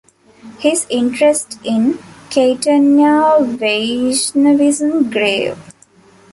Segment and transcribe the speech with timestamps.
[0.57, 1.99] His interest in
[2.31, 5.55] Caitanya Vaishnavism grew.